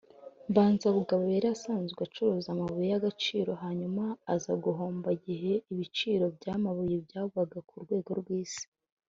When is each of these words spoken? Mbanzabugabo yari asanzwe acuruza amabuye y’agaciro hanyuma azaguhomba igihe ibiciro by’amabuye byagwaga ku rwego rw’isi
Mbanzabugabo 0.49 1.23
yari 1.35 1.47
asanzwe 1.55 1.99
acuruza 2.07 2.47
amabuye 2.51 2.87
y’agaciro 2.93 3.51
hanyuma 3.63 4.03
azaguhomba 4.35 5.07
igihe 5.17 5.53
ibiciro 5.71 6.25
by’amabuye 6.37 6.95
byagwaga 7.05 7.59
ku 7.69 7.73
rwego 7.85 8.11
rw’isi 8.21 8.65